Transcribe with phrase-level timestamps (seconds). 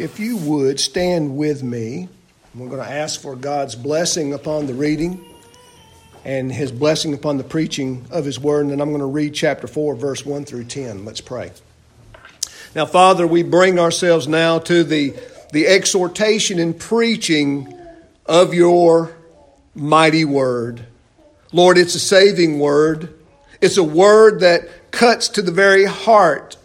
[0.00, 2.08] if you would stand with me,
[2.54, 5.22] we're going to ask for God's blessing upon the reading
[6.24, 8.62] and his blessing upon the preaching of his word.
[8.62, 11.04] And then I'm going to read chapter 4, verse 1 through 10.
[11.04, 11.52] Let's pray.
[12.74, 15.14] Now, Father, we bring ourselves now to the,
[15.52, 17.72] the exhortation and preaching
[18.24, 19.14] of your
[19.74, 20.86] mighty word.
[21.52, 23.12] Lord, it's a saving word.
[23.60, 26.56] It's a word that cuts to the very heart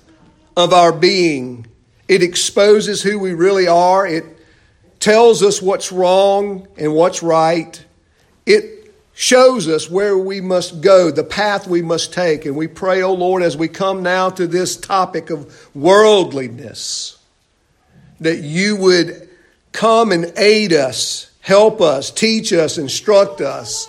[0.55, 1.67] of our being.
[2.07, 4.05] It exposes who we really are.
[4.05, 4.25] It
[4.99, 7.83] tells us what's wrong and what's right.
[8.45, 12.45] It shows us where we must go, the path we must take.
[12.45, 17.17] And we pray, O oh Lord, as we come now to this topic of worldliness,
[18.19, 19.29] that you would
[19.71, 23.87] come and aid us, help us, teach us, instruct us.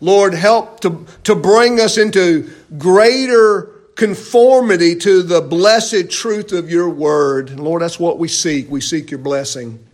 [0.00, 6.88] Lord, help to, to bring us into greater conformity to the blessed truth of your
[6.88, 7.50] word.
[7.50, 8.70] And Lord, that's what we seek.
[8.70, 9.84] We seek your blessing.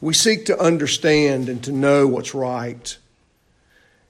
[0.00, 2.96] We seek to understand and to know what's right.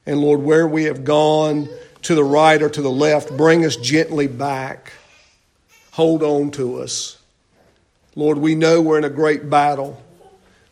[0.06, 1.68] And Lord, where we have gone
[2.02, 4.92] to the right or to the left, bring us gently back.
[5.92, 7.18] Hold on to us.
[8.14, 10.02] Lord, we know we're in a great battle.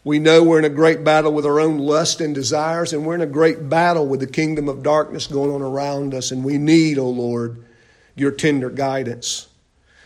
[0.02, 3.14] We know we're in a great battle with our own lust and desires, and we're
[3.14, 6.56] in a great battle with the kingdom of darkness going on around us, and we
[6.58, 7.62] need, O oh Lord,
[8.14, 9.48] your tender guidance.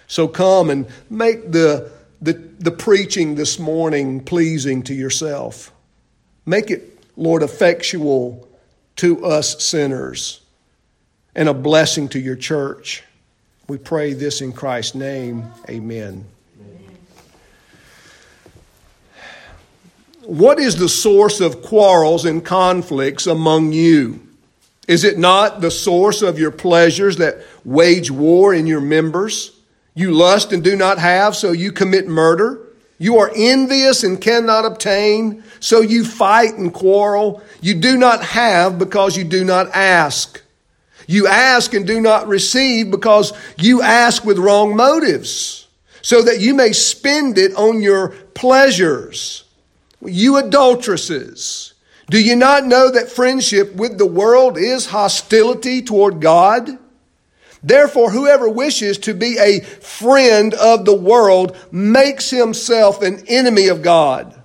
[0.07, 5.73] So come and make the, the, the preaching this morning pleasing to yourself.
[6.47, 8.49] Make it, Lord, effectual
[8.97, 10.41] to us sinners
[11.35, 13.03] and a blessing to your church.
[13.67, 15.45] We pray this in Christ's name.
[15.69, 16.27] Amen.
[20.23, 24.24] What is the source of quarrels and conflicts among you?
[24.87, 29.59] Is it not the source of your pleasures that wage war in your members?
[29.95, 32.61] You lust and do not have, so you commit murder.
[32.99, 37.43] You are envious and cannot obtain, so you fight and quarrel.
[37.61, 40.43] You do not have because you do not ask.
[41.07, 45.67] You ask and do not receive because you ask with wrong motives,
[46.03, 49.45] so that you may spend it on your pleasures.
[50.01, 51.74] You adulteresses.
[52.11, 56.79] Do you not know that friendship with the world is hostility toward God?
[57.63, 63.81] Therefore, whoever wishes to be a friend of the world makes himself an enemy of
[63.81, 64.39] God.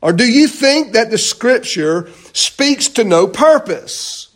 [0.00, 4.28] Or do you think that the scripture speaks to no purpose?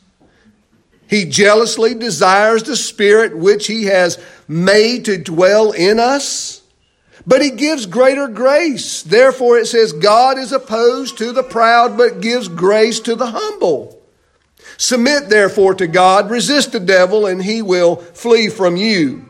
[1.08, 6.62] He jealously desires the spirit which he has made to dwell in us.
[7.26, 9.02] But he gives greater grace.
[9.02, 14.00] Therefore, it says, God is opposed to the proud, but gives grace to the humble.
[14.78, 19.24] Submit therefore to God, resist the devil, and he will flee from you.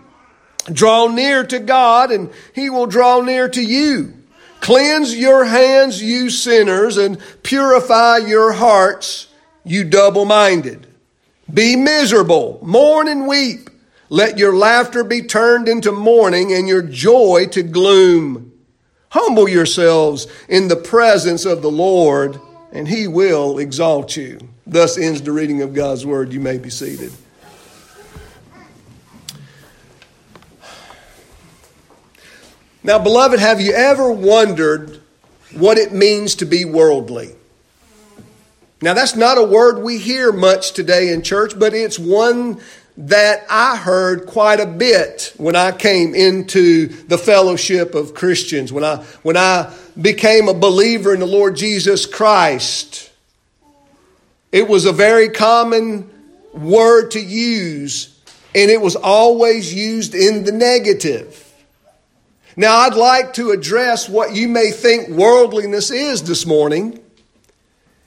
[0.70, 4.12] Draw near to God, and he will draw near to you.
[4.60, 9.28] Cleanse your hands, you sinners, and purify your hearts,
[9.64, 10.86] you double minded.
[11.52, 13.70] Be miserable, mourn and weep.
[14.08, 18.52] Let your laughter be turned into mourning and your joy to gloom.
[19.10, 22.40] Humble yourselves in the presence of the Lord,
[22.72, 24.38] and he will exalt you.
[24.66, 26.32] Thus ends the reading of God's word.
[26.32, 27.12] You may be seated.
[32.82, 35.00] Now, beloved, have you ever wondered
[35.54, 37.34] what it means to be worldly?
[38.80, 42.60] Now, that's not a word we hear much today in church, but it's one
[42.98, 48.84] that I heard quite a bit when I came into the fellowship of Christians, when
[48.84, 53.10] I, when I became a believer in the Lord Jesus Christ.
[54.52, 56.10] It was a very common
[56.54, 58.18] word to use,
[58.54, 61.42] and it was always used in the negative.
[62.56, 66.98] Now, I'd like to address what you may think worldliness is this morning.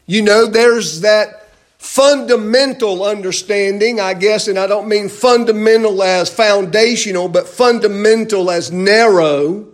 [0.07, 1.48] You know, there's that
[1.79, 9.65] fundamental understanding, I guess, and I don't mean fundamental as foundational, but fundamental as narrow,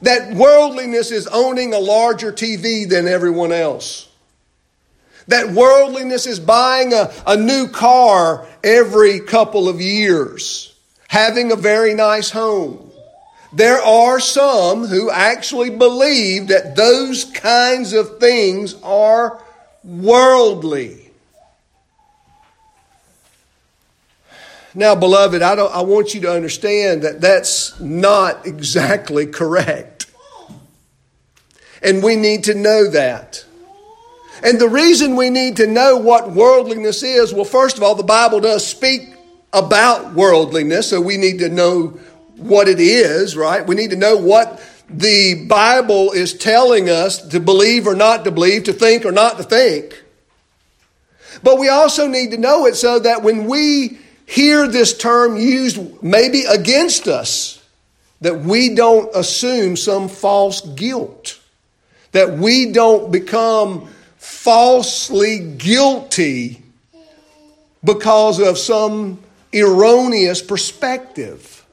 [0.00, 4.08] that worldliness is owning a larger TV than everyone else.
[5.28, 10.74] That worldliness is buying a, a new car every couple of years,
[11.08, 12.90] having a very nice home.
[13.52, 19.43] There are some who actually believe that those kinds of things are
[19.84, 21.10] worldly.
[24.74, 30.06] Now, beloved, I, don't, I want you to understand that that's not exactly correct.
[31.80, 33.44] And we need to know that.
[34.42, 38.02] And the reason we need to know what worldliness is, well, first of all, the
[38.02, 39.14] Bible does speak
[39.52, 41.98] about worldliness, so we need to know
[42.36, 43.64] what it is, right?
[43.64, 48.30] We need to know what the Bible is telling us to believe or not to
[48.30, 50.02] believe, to think or not to think.
[51.42, 56.02] But we also need to know it so that when we hear this term used
[56.02, 57.62] maybe against us,
[58.20, 61.38] that we don't assume some false guilt,
[62.12, 66.62] that we don't become falsely guilty
[67.82, 69.20] because of some
[69.52, 71.63] erroneous perspective.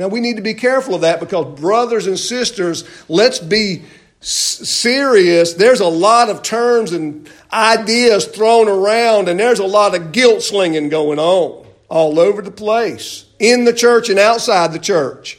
[0.00, 3.82] Now, we need to be careful of that because, brothers and sisters, let's be
[4.22, 5.52] serious.
[5.52, 10.40] There's a lot of terms and ideas thrown around, and there's a lot of guilt
[10.40, 15.38] slinging going on all over the place, in the church and outside the church.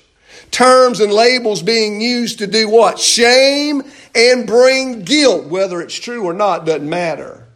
[0.51, 2.99] Terms and labels being used to do what?
[2.99, 3.81] Shame
[4.13, 5.47] and bring guilt.
[5.47, 7.47] Whether it's true or not doesn't matter.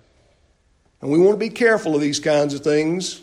[1.02, 3.22] And we want to be careful of these kinds of things.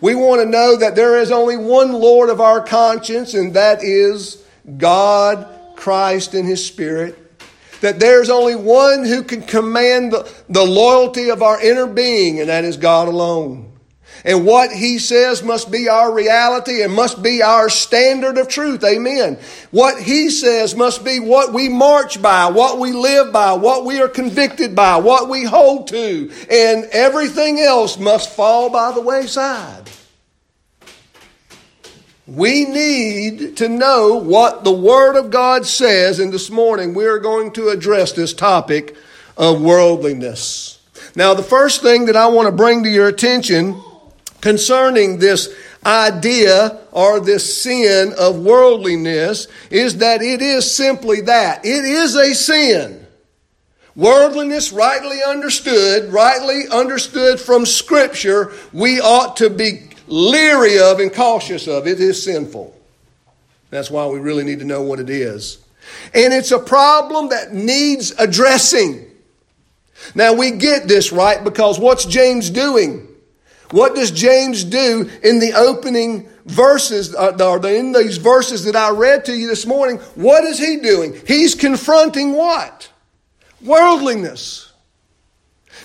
[0.00, 3.82] We want to know that there is only one Lord of our conscience, and that
[3.82, 4.44] is
[4.76, 7.16] God, Christ, and His Spirit.
[7.80, 12.48] That there's only one who can command the, the loyalty of our inner being, and
[12.48, 13.69] that is God alone.
[14.24, 18.84] And what he says must be our reality and must be our standard of truth.
[18.84, 19.38] Amen.
[19.70, 24.00] What he says must be what we march by, what we live by, what we
[24.00, 26.30] are convicted by, what we hold to.
[26.50, 29.90] And everything else must fall by the wayside.
[32.26, 37.18] We need to know what the Word of God says, and this morning we are
[37.18, 38.94] going to address this topic
[39.36, 40.78] of worldliness.
[41.16, 43.82] Now, the first thing that I want to bring to your attention
[44.40, 45.54] concerning this
[45.84, 51.64] idea or this sin of worldliness is that it is simply that.
[51.64, 53.06] It is a sin.
[53.96, 61.66] Worldliness, rightly understood, rightly understood from Scripture, we ought to be leery of and cautious
[61.66, 61.86] of.
[61.86, 62.74] It is sinful.
[63.70, 65.58] That's why we really need to know what it is.
[66.14, 69.06] And it's a problem that needs addressing.
[70.14, 73.06] Now we get this right because what's James doing?
[73.70, 78.90] What does James do in the opening verses, uh, or in these verses that I
[78.90, 79.98] read to you this morning?
[80.16, 81.20] What is he doing?
[81.26, 82.90] He's confronting what?
[83.64, 84.72] Worldliness.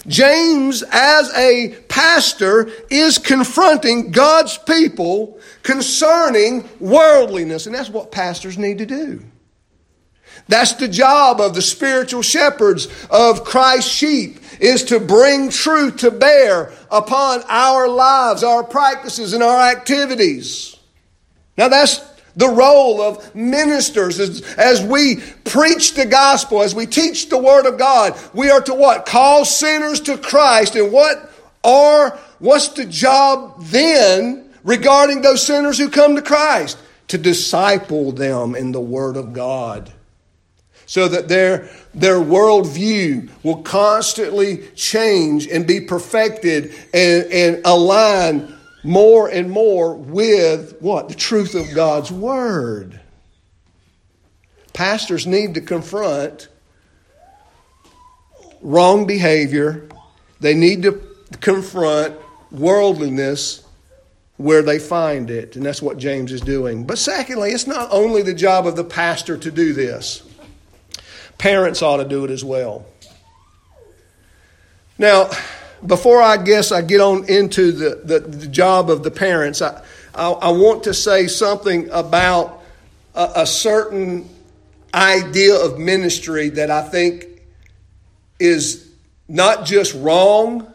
[0.08, 7.66] James, as a pastor, is confronting God's people concerning worldliness.
[7.66, 9.24] And that's what pastors need to do.
[10.48, 16.12] That's the job of the spiritual shepherds of Christ's sheep is to bring truth to
[16.12, 20.78] bear upon our lives, our practices, and our activities.
[21.58, 22.00] Now that's
[22.36, 27.66] the role of ministers as, as we preach the gospel, as we teach the word
[27.66, 28.20] of God.
[28.34, 29.06] We are to what?
[29.06, 30.76] Call sinners to Christ.
[30.76, 31.32] And what
[31.64, 36.78] are, what's the job then regarding those sinners who come to Christ?
[37.10, 39.92] To disciple them in the word of God
[40.86, 48.54] so that their, their worldview will constantly change and be perfected and, and align
[48.84, 51.08] more and more with what?
[51.10, 53.00] The truth of God's Word.
[54.74, 56.50] Pastors need to confront
[58.62, 59.88] wrong behavior,
[60.42, 61.02] they need to
[61.40, 62.16] confront
[62.52, 63.64] worldliness
[64.38, 65.56] where they find it.
[65.56, 66.86] And that's what James is doing.
[66.86, 70.25] But secondly, it's not only the job of the pastor to do this.
[71.38, 72.86] Parents ought to do it as well.
[74.98, 75.30] Now,
[75.86, 79.84] before I guess I get on into the, the, the job of the parents, I,
[80.14, 82.64] I, I, want to say something about
[83.14, 84.30] a, a certain
[84.94, 87.26] idea of ministry that I think
[88.40, 88.90] is
[89.28, 90.72] not just wrong,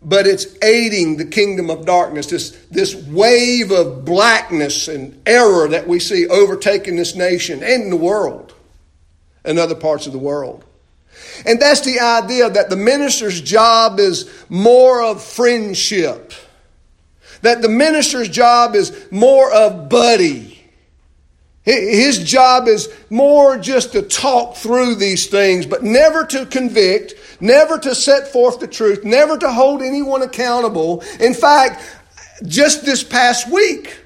[0.00, 5.86] but it's aiding the kingdom of darkness, this, this wave of blackness and error that
[5.86, 8.54] we see overtaking this nation and the world
[9.44, 10.64] and other parts of the world.
[11.46, 16.32] And that's the idea that the minister's job is more of friendship.
[17.42, 20.58] That the minister's job is more of buddy.
[21.64, 27.78] His job is more just to talk through these things, but never to convict, never
[27.78, 31.04] to set forth the truth, never to hold anyone accountable.
[31.20, 31.80] In fact,
[32.44, 33.96] just this past week,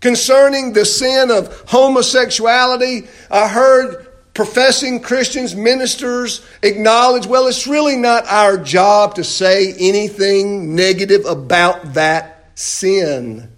[0.00, 8.26] concerning the sin of homosexuality, I heard professing Christians, ministers acknowledge, well, it's really not
[8.26, 13.50] our job to say anything negative about that sin.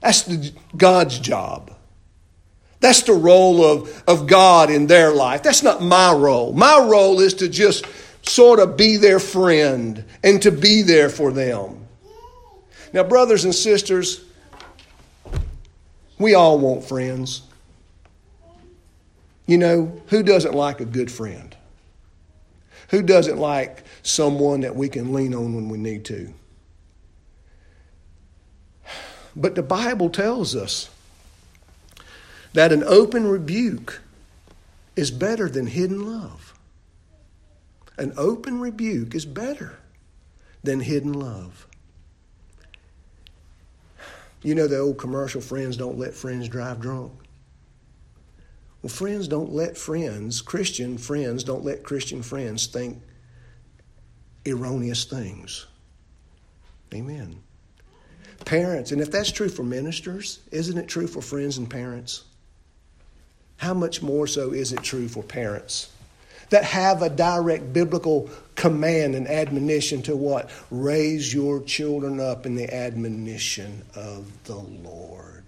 [0.00, 1.74] That's the, God's job.
[2.80, 5.42] That's the role of, of God in their life.
[5.42, 6.52] That's not my role.
[6.52, 7.84] My role is to just
[8.22, 11.86] sort of be their friend and to be there for them.
[12.92, 14.24] Now, brothers and sisters,
[16.18, 17.42] we all want friends.
[19.50, 21.56] You know, who doesn't like a good friend?
[22.90, 26.32] Who doesn't like someone that we can lean on when we need to?
[29.34, 30.88] But the Bible tells us
[32.52, 34.00] that an open rebuke
[34.94, 36.54] is better than hidden love.
[37.98, 39.80] An open rebuke is better
[40.62, 41.66] than hidden love.
[44.44, 47.19] You know the old commercial friends don't let friends drive drunk?
[48.82, 53.02] Well, friends don't let friends, Christian friends, don't let Christian friends think
[54.46, 55.66] erroneous things.
[56.94, 57.42] Amen.
[58.44, 62.24] Parents, and if that's true for ministers, isn't it true for friends and parents?
[63.58, 65.90] How much more so is it true for parents
[66.48, 70.50] that have a direct biblical command and admonition to what?
[70.70, 75.39] Raise your children up in the admonition of the Lord.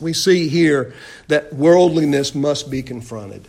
[0.00, 0.94] We see here
[1.28, 3.46] that worldliness must be confronted.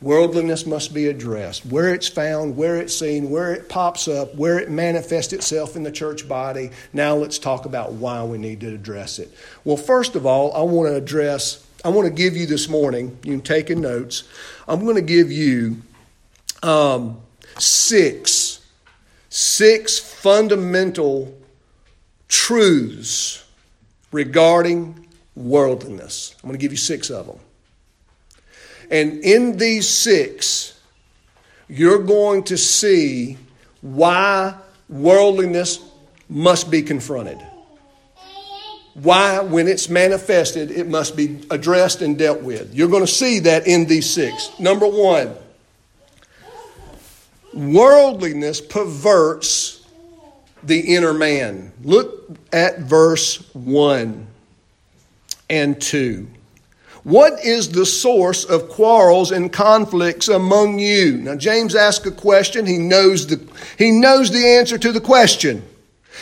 [0.00, 1.66] Worldliness must be addressed.
[1.66, 5.82] Where it's found, where it's seen, where it pops up, where it manifests itself in
[5.82, 6.70] the church body.
[6.92, 9.32] Now let's talk about why we need to address it.
[9.64, 13.18] Well, first of all, I want to address, I want to give you this morning,
[13.24, 14.22] you can take in notes,
[14.68, 15.82] I'm going to give you
[16.62, 17.20] um,
[17.58, 18.64] six,
[19.30, 21.36] six fundamental
[22.28, 23.44] truths
[24.12, 25.07] regarding
[25.38, 26.34] worldliness.
[26.42, 27.38] I'm going to give you six of them.
[28.90, 30.78] And in these six,
[31.68, 33.38] you're going to see
[33.80, 34.54] why
[34.88, 35.80] worldliness
[36.28, 37.38] must be confronted.
[38.94, 42.74] Why, when it's manifested, it must be addressed and dealt with.
[42.74, 44.50] You're going to see that in these six.
[44.58, 45.34] Number one,
[47.54, 49.86] worldliness perverts
[50.64, 51.72] the inner man.
[51.84, 54.26] Look at verse 1
[55.48, 56.28] and 2.
[57.04, 61.16] What is the source of quarrels and conflicts among you?
[61.16, 62.66] Now James asks a question.
[62.66, 63.40] He knows the,
[63.78, 65.62] he knows the answer to the question.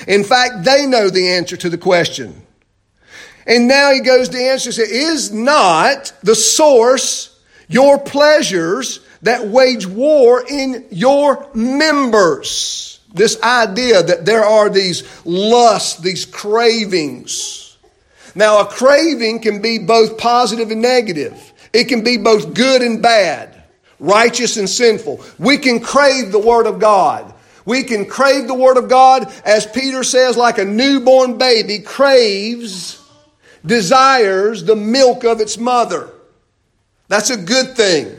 [0.07, 2.43] In fact, they know the answer to the question.
[3.47, 7.37] And now he goes to answer, say, is not the source
[7.69, 13.01] your pleasures that wage war in your members?
[13.15, 17.66] This idea that there are these lusts, these cravings
[18.37, 21.55] now, a craving can be both positive and negative.
[21.73, 23.63] It can be both good and bad,
[23.99, 25.25] righteous and sinful.
[25.39, 27.33] We can crave the Word of God.
[27.65, 33.03] We can crave the Word of God, as Peter says, like a newborn baby craves,
[33.65, 36.11] desires the milk of its mother.
[37.09, 38.15] That's a good thing.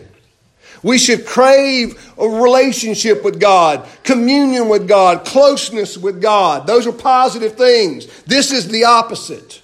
[0.81, 6.65] We should crave a relationship with God, communion with God, closeness with God.
[6.65, 8.07] Those are positive things.
[8.23, 9.61] This is the opposite.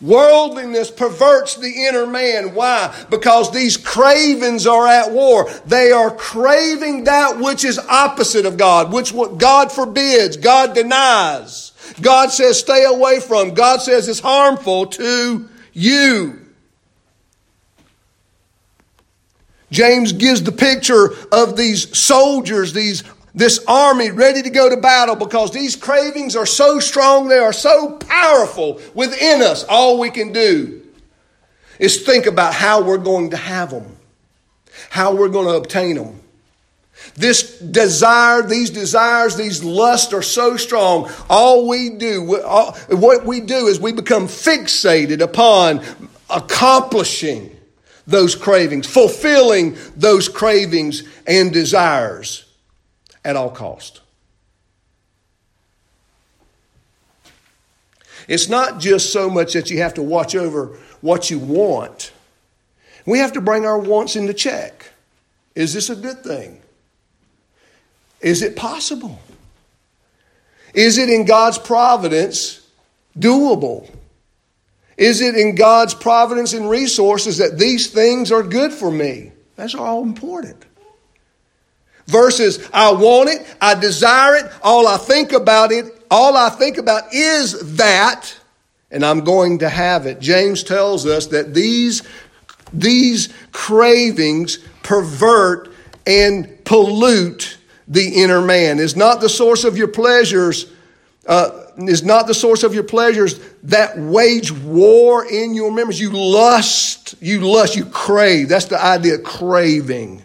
[0.00, 2.54] Worldliness perverts the inner man.
[2.54, 2.94] Why?
[3.08, 5.50] Because these cravings are at war.
[5.64, 11.72] They are craving that which is opposite of God, which what God forbids, God denies.
[12.02, 13.54] God says stay away from.
[13.54, 16.40] God says it's harmful to you.
[19.70, 23.02] James gives the picture of these soldiers, these
[23.36, 27.52] this army ready to go to battle because these cravings are so strong, they are
[27.52, 29.62] so powerful within us.
[29.64, 30.82] All we can do
[31.78, 33.94] is think about how we're going to have them,
[34.88, 36.18] how we're going to obtain them.
[37.14, 41.10] This desire, these desires, these lusts are so strong.
[41.28, 42.22] All we do,
[42.88, 45.84] what we do is we become fixated upon
[46.30, 47.54] accomplishing
[48.06, 52.45] those cravings, fulfilling those cravings and desires
[53.26, 54.00] at all cost.
[58.28, 62.12] It's not just so much that you have to watch over what you want.
[63.04, 64.92] We have to bring our wants into check.
[65.56, 66.60] Is this a good thing?
[68.20, 69.18] Is it possible?
[70.72, 72.64] Is it in God's providence
[73.18, 73.90] doable?
[74.96, 79.32] Is it in God's providence and resources that these things are good for me?
[79.56, 80.64] That's all important
[82.06, 86.78] versus I want it, I desire it, all I think about it, all I think
[86.78, 88.34] about is that,
[88.90, 90.20] and I'm going to have it.
[90.20, 92.02] James tells us that these,
[92.72, 95.72] these cravings pervert
[96.06, 97.58] and pollute
[97.88, 98.78] the inner man.
[98.78, 100.72] Is not the source of your pleasures.
[101.26, 106.00] Uh, is not the source of your pleasures that wage war in your members.
[106.00, 108.48] You lust, you lust, you crave.
[108.48, 110.22] That's the idea of craving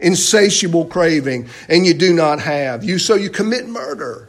[0.00, 2.84] insatiable craving, and you do not have.
[2.84, 4.28] You so you commit murder.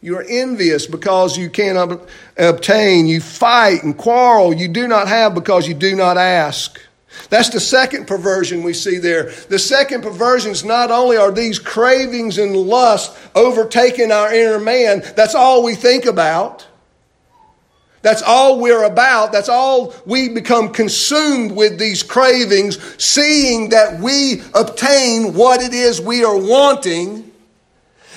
[0.00, 3.06] You are envious because you cannot obtain.
[3.06, 4.54] You fight and quarrel.
[4.54, 6.80] You do not have because you do not ask.
[7.30, 9.32] That's the second perversion we see there.
[9.48, 15.02] The second perversion is not only are these cravings and lust overtaking our inner man,
[15.16, 16.67] that's all we think about.
[18.02, 19.32] That's all we're about.
[19.32, 26.00] That's all we become consumed with these cravings, seeing that we obtain what it is
[26.00, 27.30] we are wanting.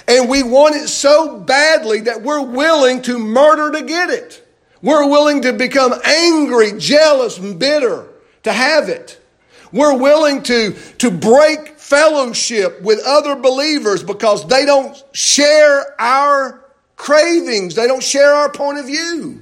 [0.08, 4.46] And we want it so badly that we're willing to murder to get it.
[4.82, 8.08] We're willing to become angry, jealous, and bitter
[8.44, 9.20] to have it.
[9.72, 17.76] We're willing to, to break fellowship with other believers because they don't share our cravings,
[17.76, 19.41] they don't share our point of view.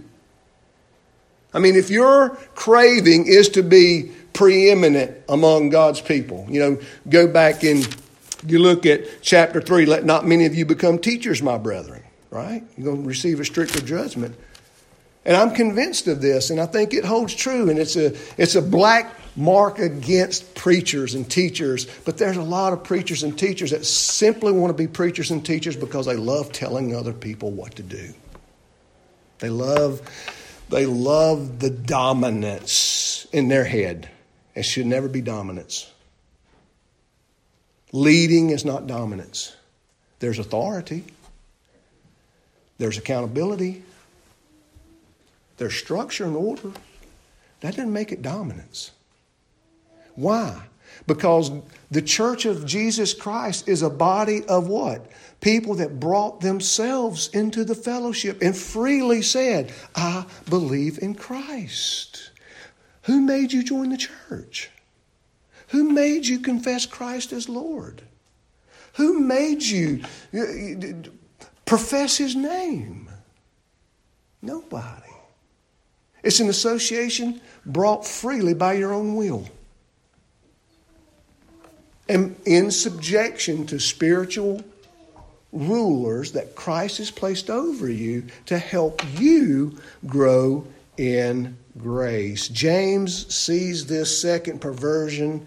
[1.54, 6.80] I mean, if your craving is to be preeminent among God's people, you know,
[7.10, 7.88] go back and
[8.46, 12.64] you look at chapter 3 let not many of you become teachers, my brethren, right?
[12.78, 14.36] You're going to receive a stricter judgment.
[15.26, 18.56] And I'm convinced of this, and I think it holds true, and it's a, it's
[18.56, 23.72] a black mark against preachers and teachers, but there's a lot of preachers and teachers
[23.72, 27.76] that simply want to be preachers and teachers because they love telling other people what
[27.76, 28.14] to do.
[29.40, 30.02] They love
[30.70, 34.10] they love the dominance in their head.
[34.56, 35.92] It should never be dominance.
[37.92, 39.56] Leading is not dominance.
[40.20, 41.06] There's authority.
[42.78, 43.84] There's accountability.
[45.58, 46.72] There's structure and order.
[47.62, 48.92] That doesn't make it dominance.
[50.16, 50.62] Why?
[51.08, 51.52] Because
[51.92, 55.10] the church of Jesus Christ is a body of what?
[55.42, 62.32] People that brought themselves into the fellowship and freely said, I believe in Christ.
[63.04, 64.70] Who made you join the church?
[65.70, 68.04] Who made you confess Christ as Lord?
[68.94, 70.04] Who made you
[71.66, 73.10] profess His name?
[74.42, 75.06] Nobody.
[76.22, 79.48] It's an association brought freely by your own will
[82.10, 84.64] and in subjection to spiritual
[85.54, 90.66] rulers that Christ has placed over you to help you grow
[90.98, 92.50] in grace.
[92.50, 95.46] James sees this second perversion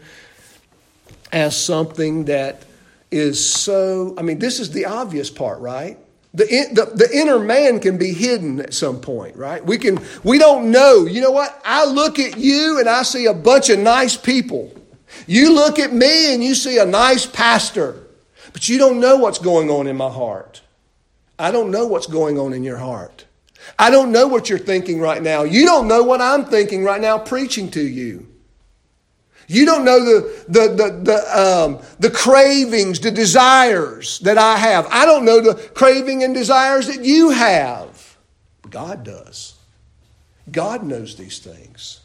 [1.32, 2.64] as something that
[3.10, 5.98] is so, I mean, this is the obvious part, right?
[6.34, 9.64] The, the, the inner man can be hidden at some point, right?
[9.64, 11.04] We can, we don't know.
[11.04, 11.60] You know what?
[11.64, 14.72] I look at you and I see a bunch of nice people.
[15.26, 18.02] You look at me and you see a nice pastor,
[18.52, 20.62] but you don't know what's going on in my heart.
[21.38, 23.26] I don't know what's going on in your heart.
[23.78, 25.42] I don't know what you're thinking right now.
[25.44, 28.28] You don't know what I'm thinking right now preaching to you.
[29.48, 34.86] You don't know the, the, the, the, um, the cravings, the desires that I have.
[34.90, 38.16] I don't know the craving and desires that you have.
[38.70, 39.56] God does.
[40.50, 42.01] God knows these things.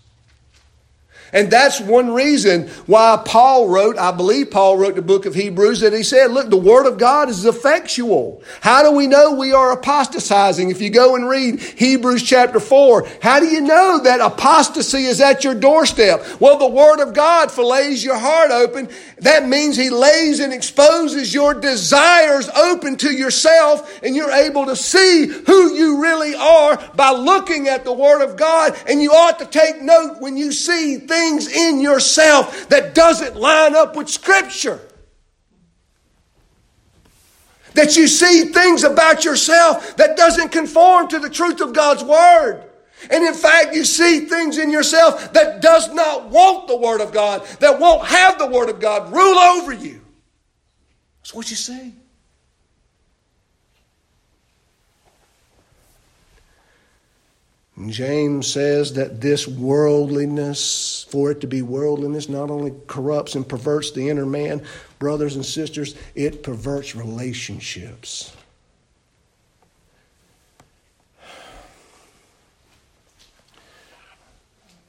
[1.33, 5.81] And that's one reason why Paul wrote, I believe Paul wrote the book of Hebrews,
[5.81, 8.41] that he said, Look, the Word of God is effectual.
[8.61, 10.69] How do we know we are apostatizing?
[10.69, 15.19] If you go and read Hebrews chapter 4, how do you know that apostasy is
[15.19, 16.39] at your doorstep?
[16.39, 18.87] Well, the Word of God fillets your heart open.
[19.17, 24.77] That means He lays and exposes your desires open to yourself, and you're able to
[24.77, 28.77] see who you really are by looking at the Word of God.
[28.87, 33.35] And you ought to take note when you see things things in yourself that doesn't
[33.35, 34.79] line up with Scripture.
[37.73, 42.63] That you see things about yourself that doesn't conform to the truth of God's Word.
[43.11, 47.11] And in fact, you see things in yourself that does not want the Word of
[47.11, 50.01] God, that won't have the Word of God rule over you.
[51.19, 51.93] That's what you see.
[57.85, 63.91] James says that this worldliness, for it to be worldliness, not only corrupts and perverts
[63.91, 64.63] the inner man,
[64.97, 68.35] brothers and sisters, it perverts relationships.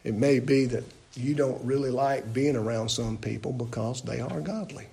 [0.02, 4.40] It may be that you don't really like being around some people because they are
[4.40, 4.86] godly.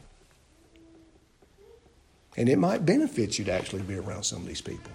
[2.36, 4.92] And it might benefit you to actually be around some of these people.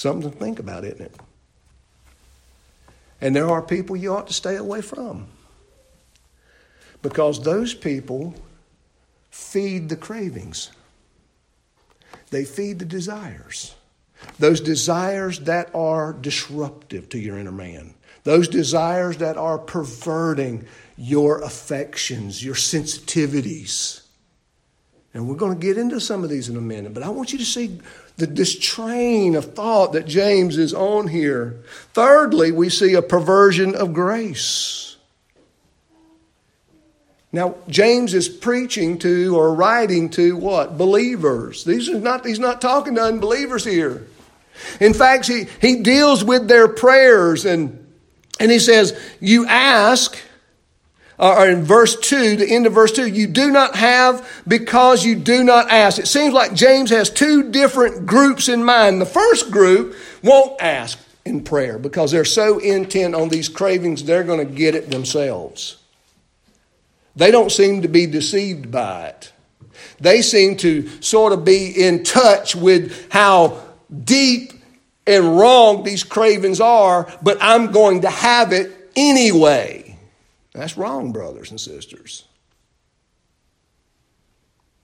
[0.00, 1.14] Something to think about, isn't it?
[3.20, 5.26] And there are people you ought to stay away from.
[7.02, 8.32] Because those people
[9.30, 10.70] feed the cravings,
[12.30, 13.74] they feed the desires.
[14.38, 17.92] Those desires that are disruptive to your inner man,
[18.24, 20.64] those desires that are perverting
[20.96, 24.00] your affections, your sensitivities.
[25.12, 27.32] And we're going to get into some of these in a minute, but I want
[27.32, 27.80] you to see
[28.20, 31.62] the, this train of thought that James is on here.
[31.92, 34.96] Thirdly, we see a perversion of grace.
[37.32, 40.76] Now, James is preaching to or writing to what?
[40.76, 41.64] Believers.
[41.64, 44.06] These are not, he's not talking to unbelievers here.
[44.80, 47.86] In fact, he, he deals with their prayers and,
[48.38, 50.16] and he says, You ask,
[51.20, 55.04] Uh, or in verse 2, the end of verse 2, you do not have because
[55.04, 55.98] you do not ask.
[55.98, 59.02] It seems like James has two different groups in mind.
[59.02, 64.24] The first group won't ask in prayer because they're so intent on these cravings, they're
[64.24, 65.76] going to get it themselves.
[67.16, 69.32] They don't seem to be deceived by it.
[70.00, 73.62] They seem to sort of be in touch with how
[74.04, 74.52] deep
[75.06, 79.89] and wrong these cravings are, but I'm going to have it anyway.
[80.52, 82.24] That's wrong, brothers and sisters.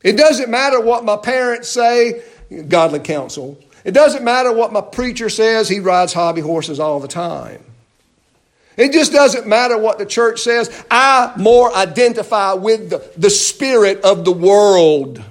[0.02, 2.22] It doesn't matter what my parents say,
[2.68, 3.58] godly counsel.
[3.84, 7.62] It doesn't matter what my preacher says, he rides hobby horses all the time.
[8.76, 10.84] It just doesn't matter what the church says.
[10.90, 15.22] I more identify with the, the spirit of the world.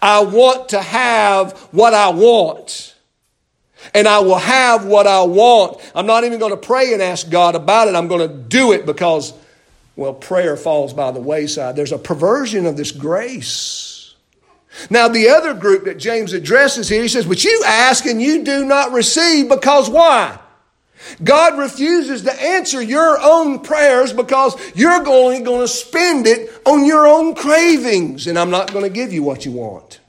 [0.00, 2.95] I want to have what I want.
[3.94, 5.80] And I will have what I want.
[5.94, 7.94] I'm not even going to pray and ask God about it.
[7.94, 9.32] I'm going to do it because,
[9.94, 11.76] well, prayer falls by the wayside.
[11.76, 14.14] There's a perversion of this grace.
[14.90, 18.44] Now, the other group that James addresses here, he says, But you ask and you
[18.44, 20.38] do not receive because why?
[21.22, 26.84] God refuses to answer your own prayers because you're only going to spend it on
[26.84, 30.00] your own cravings, and I'm not going to give you what you want.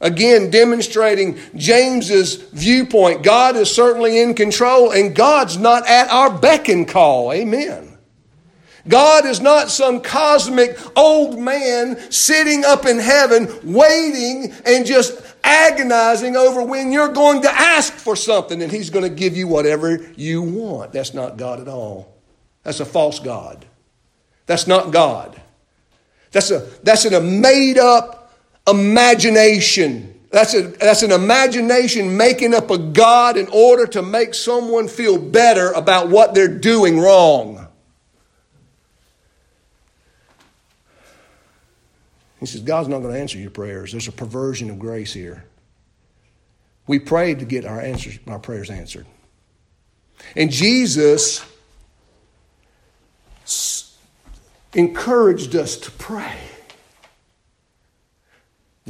[0.00, 3.22] Again, demonstrating James's viewpoint.
[3.22, 7.32] God is certainly in control, and God's not at our beck and call.
[7.32, 7.90] Amen.
[8.88, 16.34] God is not some cosmic old man sitting up in heaven waiting and just agonizing
[16.34, 19.98] over when you're going to ask for something and he's going to give you whatever
[20.16, 20.92] you want.
[20.92, 22.14] That's not God at all.
[22.62, 23.64] That's a false God.
[24.46, 25.40] That's not God.
[26.32, 28.19] That's a that's in a made up
[28.70, 30.20] imagination.
[30.30, 35.18] That's, a, that's an imagination making up a God in order to make someone feel
[35.18, 37.66] better about what they're doing wrong.
[42.38, 43.92] He says, God's not going to answer your prayers.
[43.92, 45.44] There's a perversion of grace here.
[46.86, 49.06] We prayed to get our answers, our prayers answered.
[50.34, 51.44] And Jesus
[54.74, 56.38] encouraged us to pray.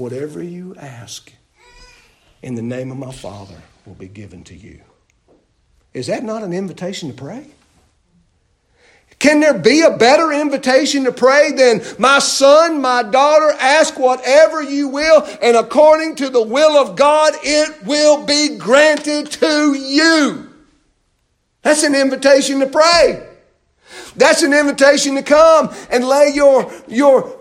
[0.01, 1.31] Whatever you ask
[2.41, 4.81] in the name of my Father will be given to you.
[5.93, 7.49] Is that not an invitation to pray?
[9.19, 14.63] Can there be a better invitation to pray than, my son, my daughter, ask whatever
[14.63, 20.49] you will, and according to the will of God, it will be granted to you?
[21.61, 23.29] That's an invitation to pray.
[24.17, 27.40] That's an invitation to come and lay your, your,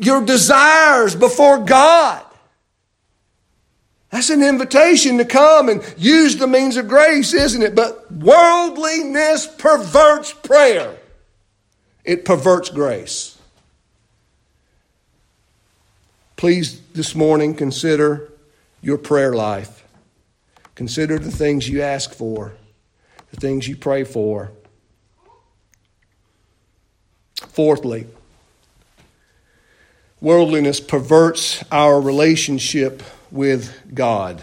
[0.00, 2.24] your desires before God.
[4.10, 7.74] That's an invitation to come and use the means of grace, isn't it?
[7.76, 10.96] But worldliness perverts prayer.
[12.04, 13.38] It perverts grace.
[16.36, 18.32] Please, this morning, consider
[18.80, 19.84] your prayer life.
[20.74, 22.54] Consider the things you ask for,
[23.30, 24.50] the things you pray for.
[27.48, 28.06] Fourthly,
[30.20, 34.42] worldliness perverts our relationship with God.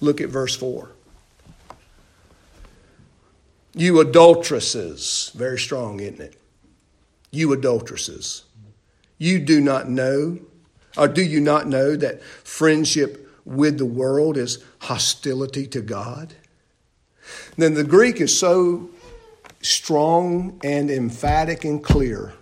[0.00, 0.90] Look at verse 4.
[3.74, 5.30] You adulteresses.
[5.34, 6.40] Very strong, isn't it?
[7.30, 8.44] You adulteresses.
[9.18, 10.38] You do not know,
[10.96, 16.34] or do you not know that friendship with the world is hostility to God?
[17.56, 18.90] Then the Greek is so
[19.60, 22.32] strong and emphatic and clear.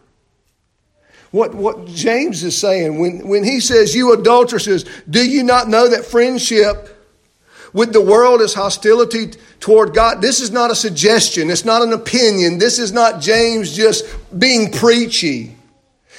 [1.37, 5.87] What, what James is saying when, when he says, You adulteresses, do you not know
[5.87, 6.97] that friendship
[7.75, 10.23] with the world is hostility toward God.
[10.23, 11.51] This is not a suggestion.
[11.51, 12.57] It's not an opinion.
[12.57, 14.07] This is not James just
[14.39, 15.55] being preachy.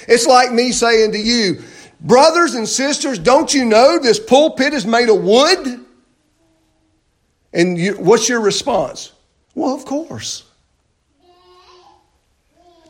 [0.06, 1.62] It's like me saying to you,
[2.00, 5.84] brothers and sisters, don't you know this pulpit is made of wood?
[7.52, 9.10] And you, what's your response?
[9.56, 10.47] Well, of course.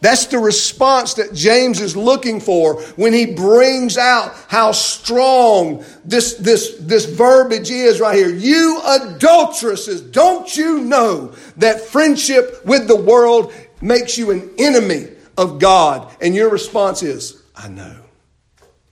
[0.00, 6.34] That's the response that James is looking for when he brings out how strong this,
[6.34, 8.28] this, this verbiage is right here.
[8.28, 15.58] You adulteresses, don't you know that friendship with the world makes you an enemy of
[15.58, 16.14] God.
[16.20, 17.96] And your response is, I know.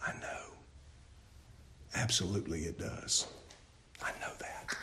[0.04, 0.42] I know.
[1.94, 3.26] Absolutely, it does.
[4.02, 4.76] I know that.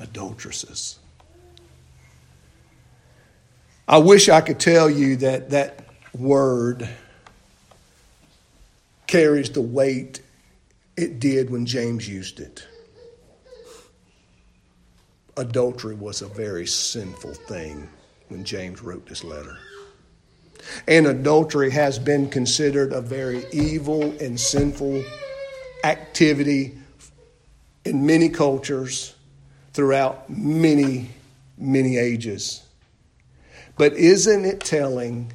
[0.00, 0.97] Adulteresses.
[3.88, 6.86] I wish I could tell you that that word
[9.06, 10.20] carries the weight
[10.98, 12.66] it did when James used it.
[15.38, 17.88] Adultery was a very sinful thing
[18.28, 19.56] when James wrote this letter.
[20.86, 25.02] And adultery has been considered a very evil and sinful
[25.82, 26.76] activity
[27.86, 29.14] in many cultures
[29.72, 31.08] throughout many,
[31.56, 32.67] many ages.
[33.78, 35.32] But isn't it telling,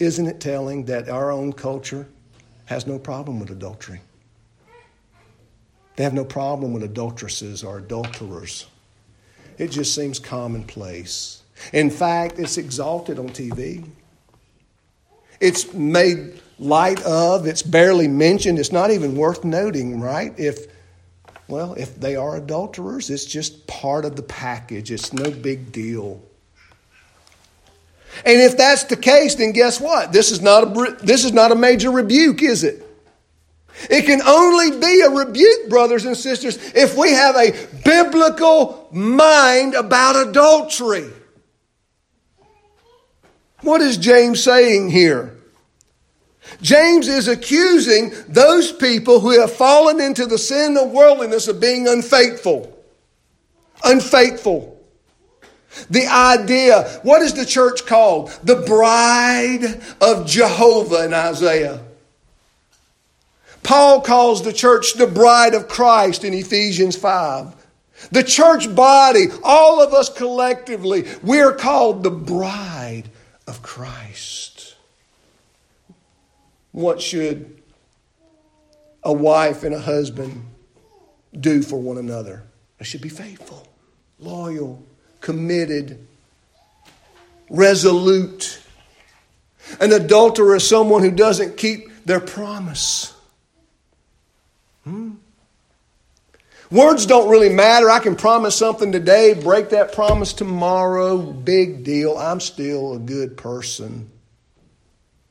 [0.00, 2.08] isn't it telling that our own culture
[2.66, 4.00] has no problem with adultery?
[5.96, 8.66] They have no problem with adulteresses or adulterers.
[9.56, 11.42] It just seems commonplace.
[11.72, 13.88] In fact, it's exalted on TV.
[15.40, 20.32] It's made light of, it's barely mentioned, it's not even worth noting, right?
[20.38, 20.66] If
[21.46, 24.90] well, if they are adulterers, it's just part of the package.
[24.90, 26.22] It's no big deal.
[28.24, 30.12] And if that's the case, then guess what?
[30.12, 32.84] This is not a, this is not a major rebuke, is it?
[33.90, 37.52] It can only be a rebuke, brothers and sisters, if we have a
[37.84, 41.10] biblical mind about adultery.
[43.62, 45.36] What is James saying here?
[46.60, 51.88] James is accusing those people who have fallen into the sin of worldliness of being
[51.88, 52.70] unfaithful.
[53.82, 54.73] Unfaithful.
[55.90, 58.30] The idea, what is the church called?
[58.42, 61.80] The bride of Jehovah in Isaiah.
[63.62, 67.54] Paul calls the church the bride of Christ in Ephesians 5.
[68.10, 73.04] The church body, all of us collectively, we are called the bride
[73.46, 74.76] of Christ.
[76.72, 77.62] What should
[79.02, 80.44] a wife and a husband
[81.38, 82.42] do for one another?
[82.78, 83.66] They should be faithful,
[84.18, 84.84] loyal,
[85.24, 86.06] committed,
[87.48, 88.60] resolute.
[89.80, 93.14] An adulterer is someone who doesn't keep their promise.
[94.84, 95.12] Hmm?
[96.70, 97.88] Words don't really matter.
[97.88, 101.16] I can promise something today, break that promise tomorrow.
[101.18, 102.18] Big deal.
[102.18, 104.10] I'm still a good person.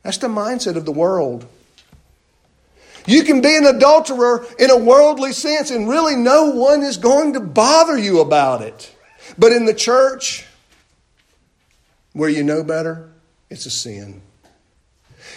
[0.02, 1.46] That's the mindset of the world.
[3.06, 7.34] You can be an adulterer in a worldly sense, and really no one is going
[7.34, 8.93] to bother you about it.
[9.38, 10.46] But in the church,
[12.14, 13.10] where you know better,
[13.50, 14.22] it's a sin.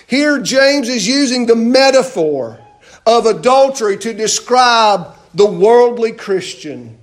[0.06, 2.60] Here, James is using the metaphor
[3.06, 6.98] of adultery to describe the worldly Christian.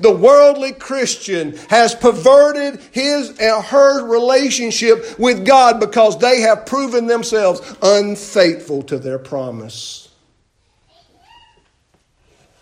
[0.00, 7.06] The worldly Christian has perverted his and her relationship with God because they have proven
[7.06, 10.08] themselves unfaithful to their promise.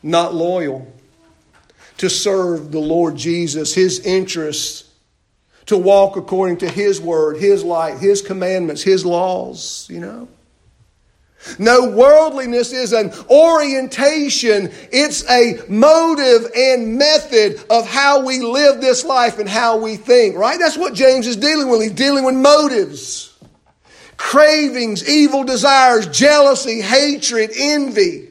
[0.02, 0.90] Not loyal
[1.98, 4.84] to serve the Lord Jesus, his interests,
[5.66, 10.28] to walk according to his word, his light, his commandments, his laws, you know.
[11.58, 14.70] No, worldliness is an orientation.
[14.92, 20.36] It's a motive and method of how we live this life and how we think,
[20.36, 20.58] right?
[20.58, 21.82] That's what James is dealing with.
[21.82, 23.32] He's dealing with motives,
[24.16, 28.28] cravings, evil desires, jealousy, hatred, envy,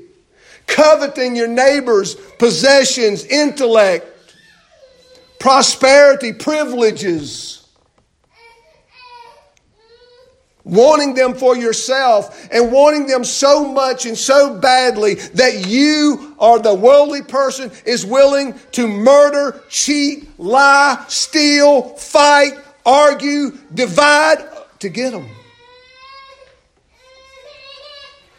[0.68, 4.06] coveting your neighbor's possessions, intellect,
[5.40, 7.66] prosperity, privileges
[10.66, 16.60] wanting them for yourself and wanting them so much and so badly that you or
[16.60, 22.54] the worldly person is willing to murder, cheat, lie, steal, fight,
[22.86, 24.44] argue, divide
[24.80, 25.30] to get them.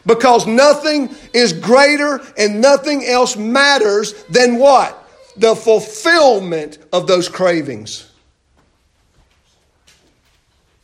[0.07, 5.03] Because nothing is greater and nothing else matters than what?
[5.37, 8.11] The fulfillment of those cravings.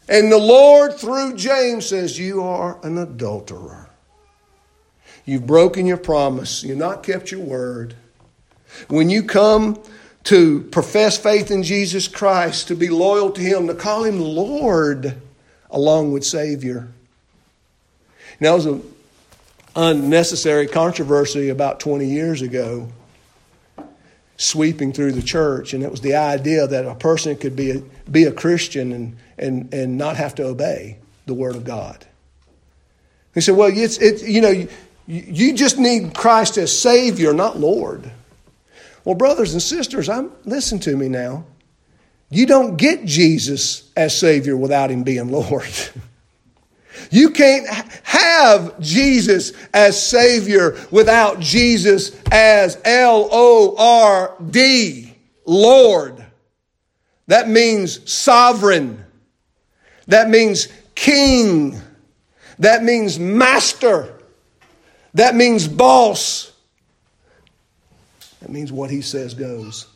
[0.08, 3.88] And the Lord, through James, says, You are an adulterer.
[5.24, 6.64] You've broken your promise.
[6.64, 7.94] You've not kept your word.
[8.88, 9.80] When you come
[10.24, 15.20] to profess faith in Jesus Christ, to be loyal to Him, to call Him Lord
[15.70, 16.88] along with Savior.
[18.40, 18.91] Now, it was an
[19.74, 22.88] unnecessary controversy about 20 years ago
[24.37, 27.82] sweeping through the church, and it was the idea that a person could be a,
[28.11, 32.04] be a Christian and, and, and not have to obey the Word of God.
[33.35, 34.68] He said, Well, it's, it, you know, you,
[35.06, 38.11] you just need Christ as Savior, not Lord.
[39.04, 41.44] Well, brothers and sisters, I'm, listen to me now.
[42.30, 45.72] You don't get Jesus as Savior without Him being Lord.
[47.10, 47.66] You can't
[48.04, 56.24] have Jesus as Savior without Jesus as L O R D, Lord.
[57.26, 59.04] That means sovereign.
[60.06, 61.80] That means king.
[62.58, 64.18] That means master.
[65.14, 66.52] That means boss.
[68.40, 69.86] That means what he says goes.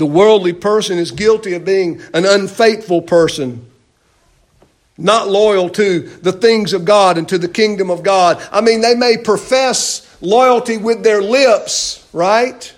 [0.00, 3.70] The worldly person is guilty of being an unfaithful person,
[4.96, 8.42] not loyal to the things of God and to the kingdom of God.
[8.50, 12.74] I mean, they may profess loyalty with their lips, right?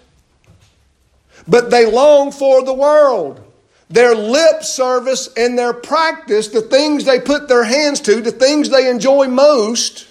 [1.46, 3.40] But they long for the world.
[3.88, 8.68] Their lip service and their practice, the things they put their hands to, the things
[8.68, 10.08] they enjoy most,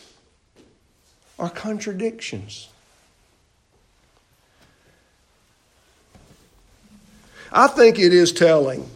[1.38, 2.70] are contradictions.
[7.52, 8.90] I think it is telling.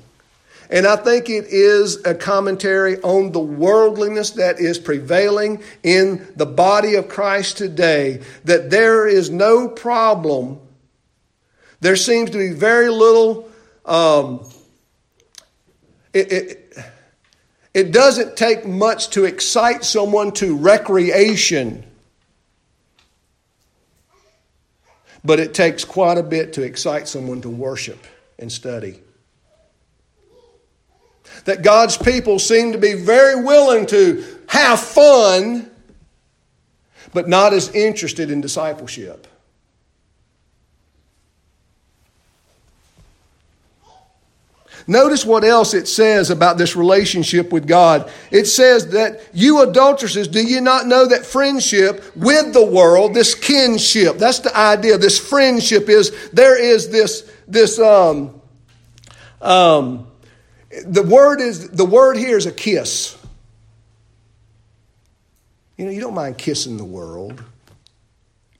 [0.69, 6.45] And I think it is a commentary on the worldliness that is prevailing in the
[6.45, 8.21] body of Christ today.
[8.45, 10.59] That there is no problem.
[11.81, 13.49] There seems to be very little.
[13.85, 14.49] Um,
[16.13, 16.77] it, it,
[17.73, 21.83] it doesn't take much to excite someone to recreation,
[25.23, 27.99] but it takes quite a bit to excite someone to worship
[28.39, 28.99] and study.
[31.45, 35.69] That God's people seem to be very willing to have fun,
[37.13, 39.27] but not as interested in discipleship.
[44.87, 48.11] Notice what else it says about this relationship with God.
[48.29, 53.33] It says that you adulteresses, do you not know that friendship with the world, this
[53.33, 54.97] kinship, that's the idea.
[54.99, 58.41] This friendship is there is this this um,
[59.41, 60.07] um,
[60.85, 63.17] the word is the word here is a kiss.
[65.77, 67.43] You know, you don't mind kissing the world.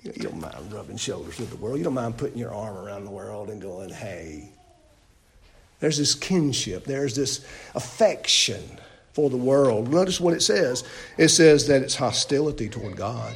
[0.01, 1.77] You, know, you don't mind rubbing shoulders with the world.
[1.77, 4.49] You don't mind putting your arm around the world and going, hey.
[5.79, 8.63] There's this kinship, there's this affection
[9.13, 9.91] for the world.
[9.91, 10.83] Notice what it says
[11.17, 13.33] it says that it's hostility toward God.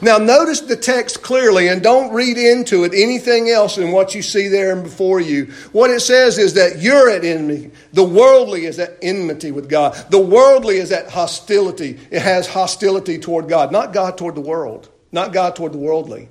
[0.00, 4.22] Now, notice the text clearly and don't read into it anything else than what you
[4.22, 5.46] see there before you.
[5.72, 7.72] What it says is that you're at enmity.
[7.92, 9.94] The worldly is at enmity with God.
[10.10, 11.98] The worldly is at hostility.
[12.10, 16.28] It has hostility toward God, not God toward the world, not God toward the worldly.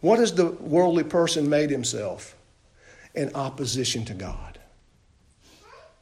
[0.00, 2.36] What has the worldly person made himself?
[3.14, 4.58] In opposition to God.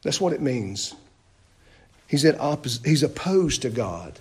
[0.02, 0.94] That's what it means.
[2.10, 4.18] He's, at oppos- he's opposed to God.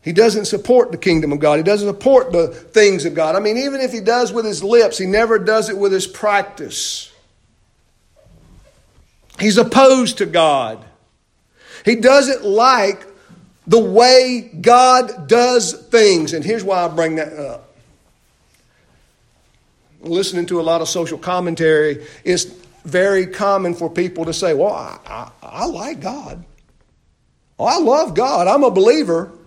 [0.00, 1.58] He doesn't support the kingdom of God.
[1.58, 3.36] He doesn't support the things of God.
[3.36, 6.06] I mean, even if he does with his lips, he never does it with his
[6.06, 7.12] practice.
[9.38, 10.82] He's opposed to God.
[11.84, 13.06] He doesn't like
[13.66, 16.32] the way God does things.
[16.32, 17.74] And here's why I bring that up.
[20.00, 22.44] Listening to a lot of social commentary, it's
[22.86, 26.42] very common for people to say, Well, I, I, I like God.
[27.58, 28.48] Oh, I love God.
[28.48, 29.38] I'm a believer.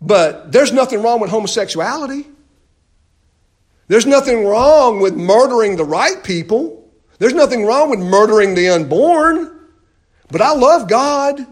[0.00, 2.26] But there's nothing wrong with homosexuality.
[3.88, 6.92] There's nothing wrong with murdering the right people.
[7.18, 9.50] There's nothing wrong with murdering the unborn.
[10.30, 11.46] But I love God.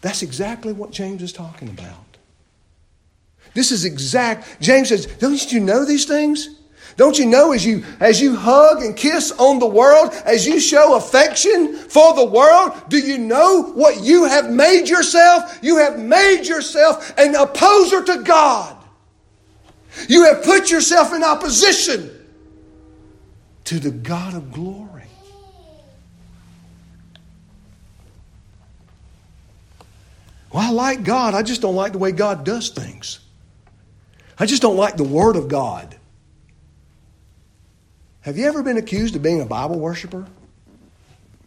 [0.00, 2.16] That's exactly what James is talking about.
[3.54, 4.60] This is exact.
[4.60, 6.48] James says, Don't you know these things?
[6.96, 10.60] Don't you know as you, as you hug and kiss on the world, as you
[10.60, 15.58] show affection for the world, do you know what you have made yourself?
[15.62, 18.76] You have made yourself an opposer to God.
[20.08, 22.10] You have put yourself in opposition
[23.64, 25.04] to the God of glory.
[30.52, 31.34] Well, I like God.
[31.34, 33.20] I just don't like the way God does things.
[34.38, 35.96] I just don't like the Word of God.
[38.22, 40.26] Have you ever been accused of being a Bible worshiper?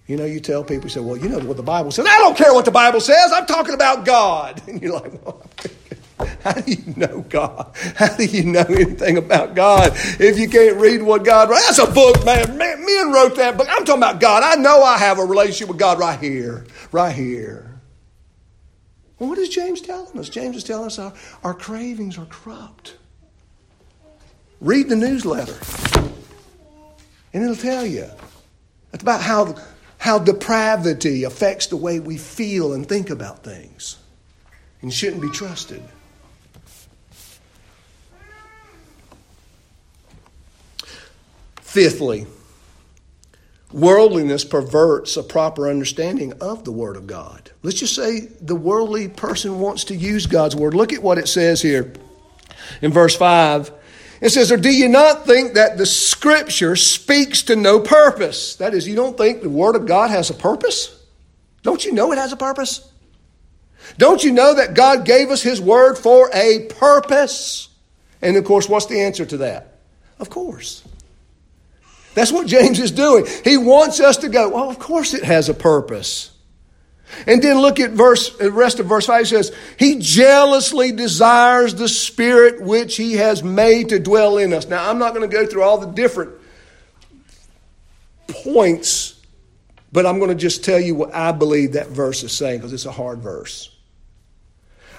[0.07, 2.05] You know, you tell people, you say, well, you know what the Bible says.
[2.09, 3.31] I don't care what the Bible says.
[3.33, 4.61] I'm talking about God.
[4.67, 5.45] And you're like, well,
[6.43, 7.71] how do you know God?
[7.95, 11.61] How do you know anything about God if you can't read what God wrote?
[11.65, 12.57] That's a book, man.
[12.57, 12.85] man.
[12.85, 13.67] Men wrote that book.
[13.69, 14.43] I'm talking about God.
[14.43, 17.79] I know I have a relationship with God right here, right here.
[19.19, 20.27] Well, what is James telling us?
[20.27, 21.13] James is telling us our,
[21.43, 22.97] our cravings are corrupt.
[24.59, 25.57] Read the newsletter.
[27.33, 28.07] And it'll tell you.
[28.93, 29.55] It's about how,
[29.97, 33.97] how depravity affects the way we feel and think about things.
[34.83, 35.81] and shouldn't be trusted.
[41.61, 42.27] Fifthly,
[43.71, 47.49] worldliness perverts a proper understanding of the Word of God.
[47.63, 50.75] Let's just say the worldly person wants to use God's Word.
[50.75, 51.91] Look at what it says here
[52.83, 53.71] in verse 5.
[54.21, 58.55] It says, Or do you not think that the Scripture speaks to no purpose?
[58.55, 60.99] That is, you don't think the Word of God has a purpose?
[61.61, 62.89] Don't you know it has a purpose?
[63.97, 67.69] Don't you know that God gave us His Word for a purpose?
[68.21, 69.79] And of course, what's the answer to that?
[70.19, 70.83] Of course.
[72.13, 73.25] That's what James is doing.
[73.43, 76.31] He wants us to go, well, of course it has a purpose.
[77.27, 81.75] And then look at verse, the rest of verse 5 it says, He jealously desires
[81.75, 84.67] the Spirit which He has made to dwell in us.
[84.67, 86.31] Now, I'm not going to go through all the different
[88.27, 89.21] points,
[89.91, 92.73] but I'm going to just tell you what I believe that verse is saying because
[92.73, 93.69] it's a hard verse.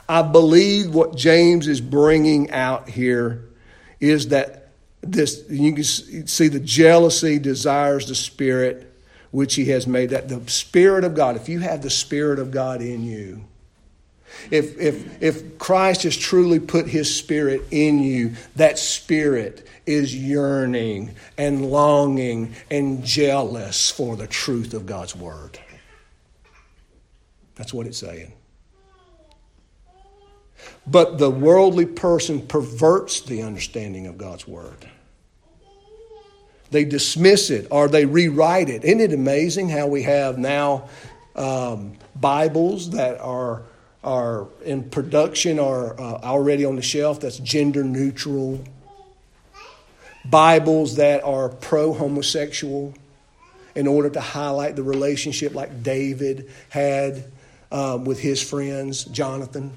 [0.09, 3.45] I believe what James is bringing out here
[4.01, 4.69] is that
[5.01, 8.94] this, you can see the jealousy desires the Spirit
[9.35, 12.51] which he has made that the spirit of god if you have the spirit of
[12.51, 13.45] god in you
[14.51, 21.15] if if if christ has truly put his spirit in you that spirit is yearning
[21.37, 25.59] and longing and jealous for the truth of god's word.
[27.57, 28.33] That's what it's saying.
[30.87, 34.89] But the worldly person perverts the understanding of god's word
[36.75, 38.85] they dismiss it or they rewrite it.
[38.85, 40.89] Isn't it amazing how we have now
[41.37, 43.63] um, Bibles that are
[44.03, 48.63] are in production or uh, already on the shelf that's gender neutral?
[50.27, 52.93] Bibles that are pro homosexual
[53.75, 57.25] in order to highlight the relationship like David had
[57.71, 59.73] um, with his friends, Jonathan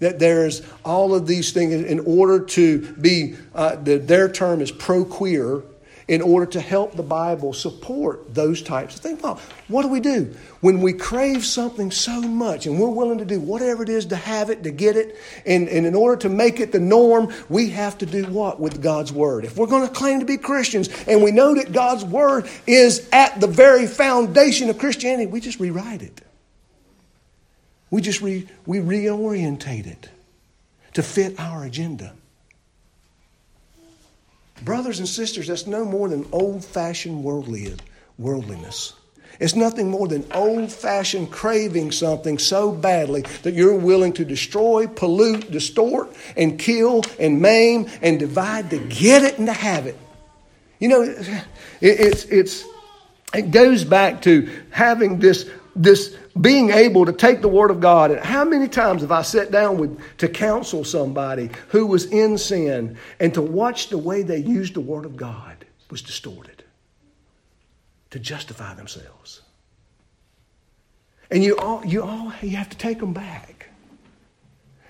[0.00, 4.70] that there's all of these things in order to be uh, the, their term is
[4.70, 5.62] pro queer
[6.06, 9.22] in order to help the Bible support those types of things.
[9.22, 10.34] Well, what do we do?
[10.60, 14.16] When we crave something so much and we're willing to do whatever it is to
[14.16, 17.70] have it, to get it, and, and in order to make it the norm, we
[17.70, 19.44] have to do what with God's Word?
[19.44, 23.08] If we're going to claim to be Christians and we know that God's Word is
[23.12, 26.20] at the very foundation of Christianity, we just rewrite it.
[27.90, 30.10] We just re, we reorientate it
[30.94, 32.12] to fit our agenda.
[34.62, 38.94] Brothers and sisters, that's no more than old fashioned worldliness.
[39.40, 44.86] It's nothing more than old fashioned craving something so badly that you're willing to destroy,
[44.86, 49.98] pollute, distort, and kill, and maim, and divide to get it and to have it.
[50.78, 51.46] You know, it,
[51.80, 52.64] it's, it's,
[53.34, 58.10] it goes back to having this, this being able to take the Word of God.
[58.10, 62.38] And how many times have I sat down with, to counsel somebody who was in
[62.38, 66.64] sin and to watch the way they used the Word of God was distorted
[68.10, 69.42] to justify themselves?
[71.30, 73.68] And you all, you all, you have to take them back.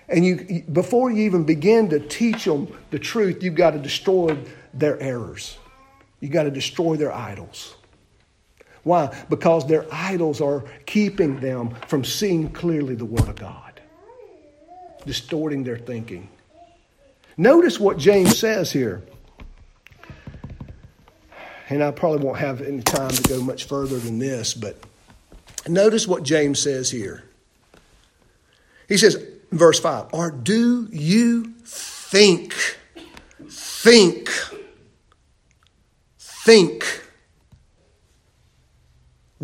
[0.08, 4.36] And you, before you even begin to teach them the truth, you've got to destroy
[4.74, 5.56] their errors.
[6.20, 7.74] You've got to destroy their idols.
[8.84, 9.14] Why?
[9.28, 13.80] Because their idols are keeping them from seeing clearly the Word of God,
[15.06, 16.28] distorting their thinking.
[17.36, 19.02] Notice what James says here.
[21.70, 24.76] And I probably won't have any time to go much further than this, but
[25.66, 27.24] notice what James says here.
[28.86, 29.16] He says,
[29.50, 32.52] verse 5, or do you think,
[33.48, 34.28] think,
[36.18, 37.03] think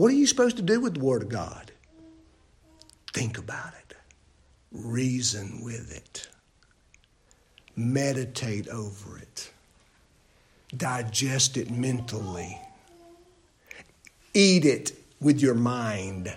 [0.01, 1.73] what are you supposed to do with the Word of God?
[3.13, 3.95] Think about it,
[4.73, 6.27] reason with it,
[7.77, 9.53] meditate over it,
[10.75, 12.59] digest it mentally,
[14.33, 16.35] eat it with your mind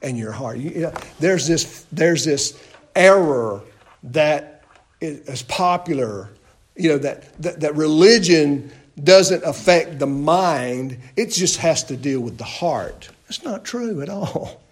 [0.00, 0.58] and your heart.
[0.58, 2.62] You know, there's this there's this
[2.94, 3.60] error
[4.04, 4.62] that
[5.00, 6.28] is popular,
[6.76, 8.70] you know, that, that, that religion
[9.02, 13.08] doesn't affect the mind, it just has to deal with the heart.
[13.24, 14.62] That's not true at all.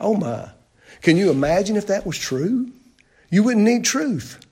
[0.00, 0.50] Oh my.
[1.00, 2.70] Can you imagine if that was true?
[3.30, 4.44] You wouldn't need truth.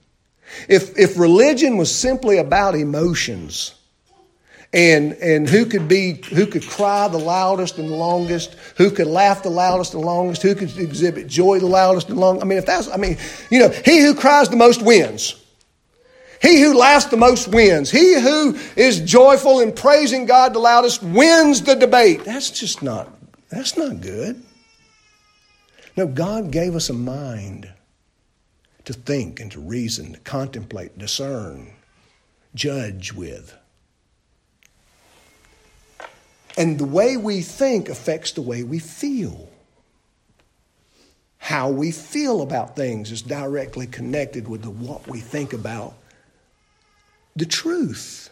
[0.69, 3.75] If, if religion was simply about emotions,
[4.73, 9.07] and and who could be who could cry the loudest and the longest who could
[9.07, 12.57] laugh the loudest and longest who could exhibit joy the loudest and longest i mean
[12.57, 13.19] if that's i mean
[13.51, 15.42] you know he who cries the most wins
[16.43, 17.89] he who laughs the most wins.
[17.89, 22.25] He who is joyful in praising God the loudest wins the debate.
[22.25, 23.09] That's just not,
[23.49, 24.43] that's not good.
[25.97, 27.73] No, God gave us a mind
[28.87, 31.75] to think and to reason, to contemplate, discern,
[32.57, 33.57] judge with.
[36.59, 39.49] And the way we think affects the way we feel.
[41.39, 45.95] How we feel about things is directly connected with the, what we think about
[47.37, 48.31] the truth.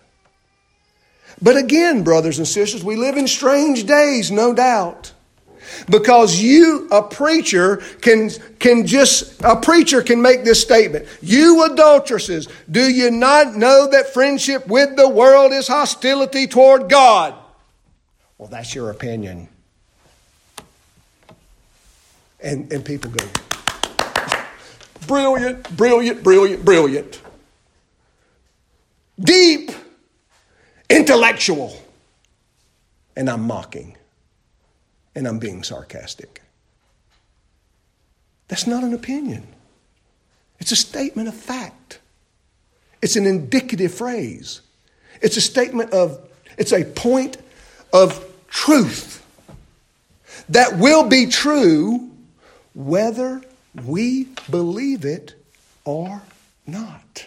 [1.43, 5.13] But again, brothers and sisters, we live in strange days, no doubt.
[5.89, 11.07] Because you, a preacher, can, can just, a preacher can make this statement.
[11.23, 17.35] You adulteresses, do you not know that friendship with the world is hostility toward God?
[18.37, 19.49] Well, that's your opinion.
[22.43, 23.27] And, and people go,
[25.07, 27.21] brilliant, brilliant, brilliant, brilliant.
[29.21, 29.71] Deep,
[30.89, 31.81] intellectual.
[33.17, 33.97] And I'm mocking.
[35.15, 36.43] And I'm being sarcastic.
[38.49, 39.47] That's not an opinion.
[40.59, 42.01] It's a statement of fact.
[43.03, 44.61] It's an indicative phrase.
[45.21, 47.37] It's a statement of, it's a point
[47.93, 49.25] of truth
[50.49, 52.11] that will be true
[52.75, 53.43] whether
[53.85, 55.35] we believe it
[55.85, 56.23] or
[56.67, 57.27] not.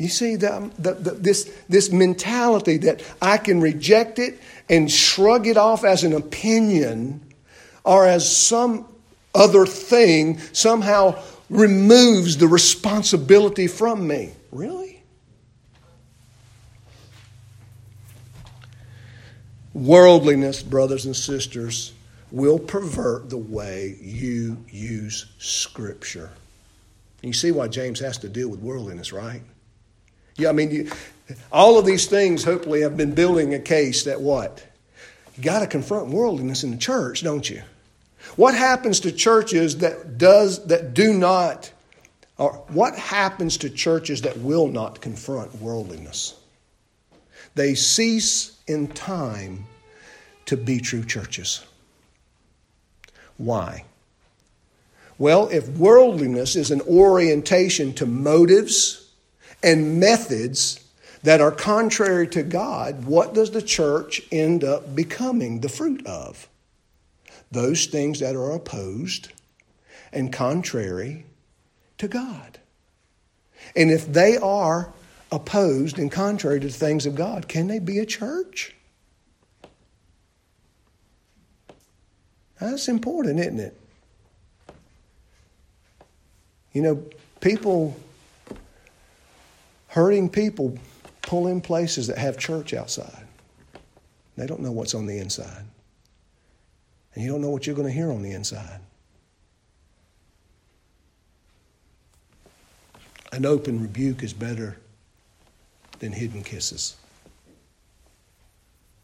[0.00, 4.40] You see, the, um, the, the, this, this mentality that I can reject it
[4.70, 7.20] and shrug it off as an opinion
[7.84, 8.88] or as some
[9.34, 14.32] other thing somehow removes the responsibility from me.
[14.50, 15.02] Really?
[19.74, 21.92] Worldliness, brothers and sisters,
[22.30, 26.30] will pervert the way you use Scripture.
[27.20, 29.42] You see why James has to deal with worldliness, right?
[30.40, 30.90] Yeah, I mean, you,
[31.52, 34.66] all of these things hopefully have been building a case that what?
[35.36, 37.62] You got to confront worldliness in the church, don't you?
[38.36, 41.70] What happens to churches that does that do not
[42.38, 46.34] or what happens to churches that will not confront worldliness?
[47.54, 49.66] They cease in time
[50.46, 51.62] to be true churches.
[53.36, 53.84] Why?
[55.18, 59.09] Well, if worldliness is an orientation to motives,
[59.62, 60.80] and methods
[61.22, 66.48] that are contrary to God, what does the church end up becoming the fruit of?
[67.50, 69.32] Those things that are opposed
[70.12, 71.26] and contrary
[71.98, 72.58] to God.
[73.76, 74.92] And if they are
[75.30, 78.74] opposed and contrary to the things of God, can they be a church?
[82.58, 83.76] That's important, isn't it?
[86.72, 87.04] You know,
[87.40, 87.96] people
[89.90, 90.78] hurting people
[91.22, 93.26] pull in places that have church outside.
[94.36, 95.64] They don't know what's on the inside.
[97.14, 98.80] And you don't know what you're going to hear on the inside.
[103.32, 104.76] An open rebuke is better
[105.98, 106.96] than hidden kisses.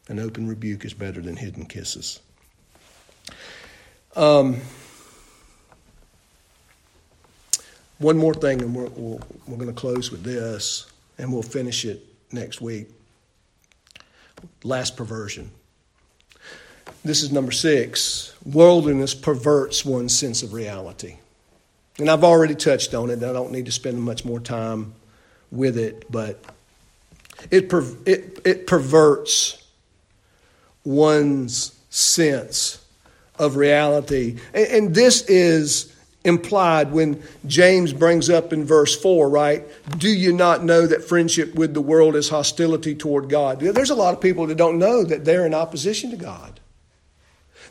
[0.09, 2.21] An open rebuke is better than hidden kisses.
[4.15, 4.61] Um,
[7.99, 11.85] One more thing, and we're, we're, we're going to close with this, and we'll finish
[11.85, 12.89] it next week.
[14.63, 15.51] Last perversion.
[17.05, 18.35] This is number six.
[18.45, 21.17] Worldliness perverts one's sense of reality.
[21.99, 23.23] And I've already touched on it.
[23.23, 24.93] I don't need to spend much more time
[25.51, 26.43] with it, but
[27.51, 29.65] it, per, it, it perverts
[30.85, 32.85] one's sense
[33.39, 34.39] of reality.
[34.53, 35.96] And, and this is
[36.27, 39.65] implied when James brings up in verse 4, right?
[39.99, 43.61] Do you not know that friendship with the world is hostility toward God?
[43.61, 46.61] There's a lot of people that don't know that they're in opposition to God.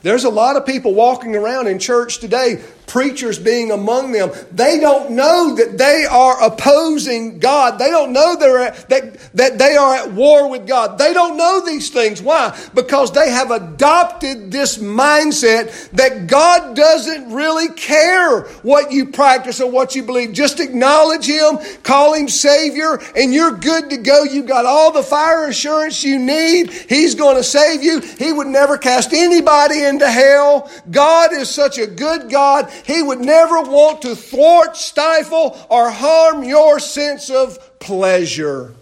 [0.01, 4.79] There's a lot of people walking around in church today preachers being among them, they
[4.79, 7.79] don't know that they are opposing God.
[7.79, 10.97] They don't know at, that, that they are at war with God.
[10.97, 12.21] They don't know these things.
[12.21, 12.57] Why?
[12.73, 19.69] Because they have adopted this mindset that God doesn't really care what you practice or
[19.69, 20.33] what you believe.
[20.33, 24.23] Just acknowledge Him, call Him Savior, and you're good to go.
[24.23, 26.71] You've got all the fire assurance you need.
[26.71, 28.01] He's going to save you.
[28.01, 30.71] He would never cast anybody into hell.
[30.89, 32.71] God is such a good God.
[32.85, 38.73] He would never want to thwart, stifle, or harm your sense of pleasure.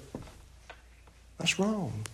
[1.38, 2.06] That's wrong.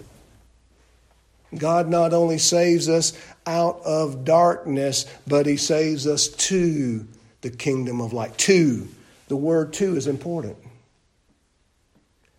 [1.56, 3.14] God not only saves us
[3.46, 7.08] out of darkness, but He saves us to
[7.42, 8.38] the kingdom of light.
[8.40, 8.88] To.
[9.28, 10.58] The word to is important.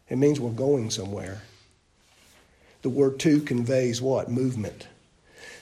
[0.08, 1.42] It means we're going somewhere.
[2.82, 4.30] The word to conveys what?
[4.30, 4.88] Movement.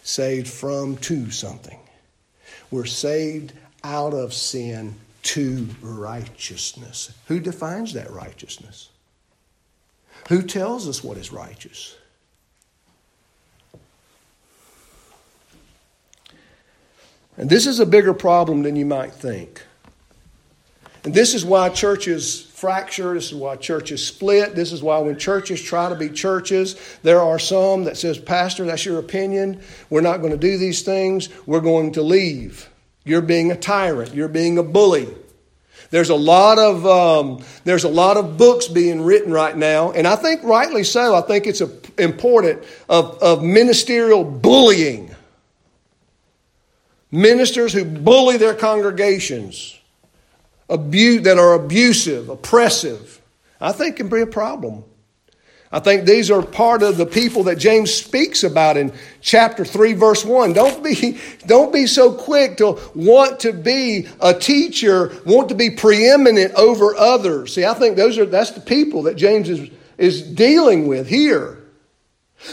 [0.02, 1.78] Saved from to something.
[2.70, 3.52] We're saved
[3.84, 7.12] out of sin to righteousness.
[7.26, 8.90] Who defines that righteousness?
[10.28, 11.96] Who tells us what is righteous?
[17.36, 19.62] And this is a bigger problem than you might think.
[21.04, 23.14] And this is why churches fracture.
[23.14, 24.56] This is why churches split.
[24.56, 28.66] This is why when churches try to be churches, there are some that says, Pastor,
[28.66, 29.62] that's your opinion.
[29.88, 31.28] We're not going to do these things.
[31.46, 32.68] We're going to leave.
[33.08, 34.14] You're being a tyrant.
[34.14, 35.08] You're being a bully.
[35.90, 40.06] There's a lot of um, there's a lot of books being written right now, and
[40.06, 41.14] I think rightly so.
[41.14, 45.14] I think it's a, important of, of ministerial bullying.
[47.10, 49.78] Ministers who bully their congregations
[50.68, 53.22] abuse, that are abusive, oppressive,
[53.58, 54.84] I think can be a problem.
[55.70, 59.92] I think these are part of the people that James speaks about in chapter 3
[59.92, 60.54] verse 1.
[60.54, 65.70] Don't be don't be so quick to want to be a teacher, want to be
[65.70, 67.54] preeminent over others.
[67.54, 71.58] See, I think those are that's the people that James is is dealing with here.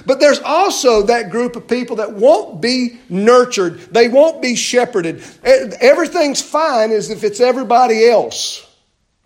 [0.05, 3.79] But there's also that group of people that won't be nurtured.
[3.93, 5.23] They won't be shepherded.
[5.43, 8.64] Everything's fine as if it's everybody else.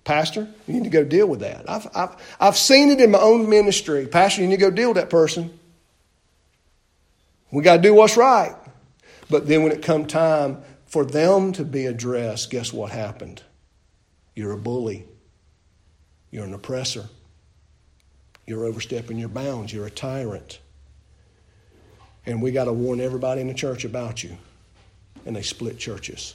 [0.10, 1.70] Pastor, you need to go deal with that.
[1.70, 4.08] I've, I've, I've seen it in my own ministry.
[4.08, 5.60] Pastor, you need to go deal with that person.
[7.52, 8.56] We got to do what's right.
[9.30, 13.44] But then when it come time for them to be addressed, guess what happened?
[14.34, 15.06] You're a bully.
[16.32, 17.08] You're an oppressor.
[18.48, 19.72] You're overstepping your bounds.
[19.72, 20.58] You're a tyrant.
[22.26, 24.36] And we got to warn everybody in the church about you.
[25.28, 26.34] And they split churches.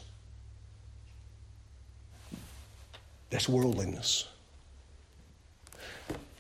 [3.35, 4.29] That's worldliness.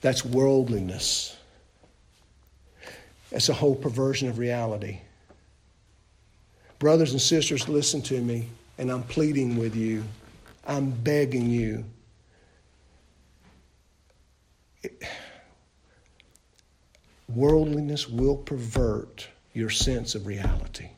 [0.01, 1.37] That's worldliness.
[3.33, 5.01] That's a whole perversion of reality.
[6.79, 8.47] Brothers and sisters, listen to me,
[8.79, 10.05] and I'm pleading with you.
[10.69, 11.85] I'm begging you.
[14.85, 15.03] It,
[17.29, 20.91] Worldliness will pervert your sense of reality.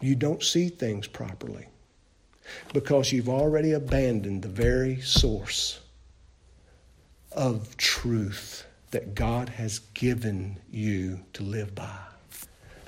[0.00, 1.66] You don't see things properly
[2.72, 5.80] because you've already abandoned the very source
[7.32, 11.98] of truth that God has given you to live by.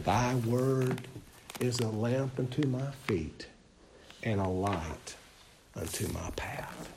[0.04, 1.06] Thy word
[1.60, 3.46] is a lamp unto my feet
[4.22, 5.14] and a light
[5.76, 6.90] unto my path.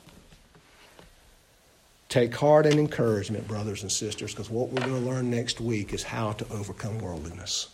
[2.08, 5.92] Take heart and encouragement, brothers and sisters, because what we're going to learn next week
[5.92, 7.68] is how to overcome worldliness.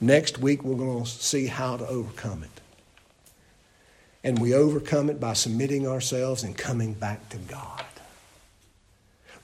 [0.00, 2.60] Next week, we're going to see how to overcome it.
[4.24, 7.84] And we overcome it by submitting ourselves and coming back to God,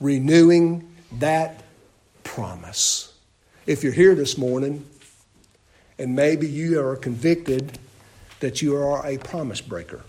[0.00, 1.62] renewing that
[2.24, 3.12] promise.
[3.66, 4.86] If you're here this morning
[5.98, 7.78] and maybe you are convicted
[8.40, 10.00] that you are a promise breaker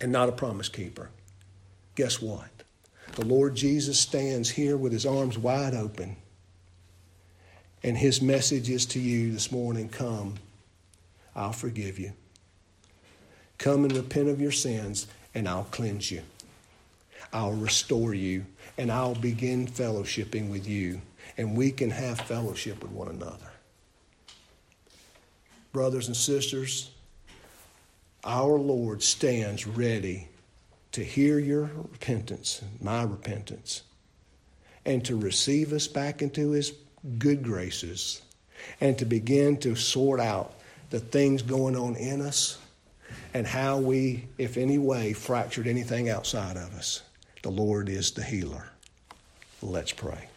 [0.00, 1.10] and not a promise keeper,
[1.96, 2.48] guess what?
[3.16, 6.16] The Lord Jesus stands here with his arms wide open.
[7.82, 10.36] And his message is to you this morning come,
[11.34, 12.12] I'll forgive you.
[13.58, 16.22] Come and repent of your sins, and I'll cleanse you.
[17.32, 18.46] I'll restore you,
[18.78, 21.00] and I'll begin fellowshipping with you,
[21.36, 23.50] and we can have fellowship with one another.
[25.72, 26.90] Brothers and sisters,
[28.24, 30.28] our Lord stands ready
[30.92, 33.82] to hear your repentance, my repentance,
[34.86, 36.72] and to receive us back into his
[37.18, 38.22] good graces,
[38.80, 40.54] and to begin to sort out
[40.90, 42.56] the things going on in us
[43.34, 47.02] and how we, if any way, fractured anything outside of us.
[47.42, 48.70] The Lord is the healer.
[49.62, 50.27] Let's pray.